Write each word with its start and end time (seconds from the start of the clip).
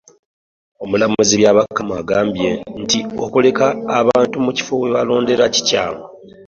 Omulamuzi 0.83 1.33
Byabakama 1.39 1.93
agambye 2.01 2.49
nti 2.81 2.99
okuleka 3.25 3.65
abantu 3.99 4.35
mu 4.43 4.51
bifo 4.55 4.73
awalonderwa 4.85 5.47
kikyamu 5.53 6.03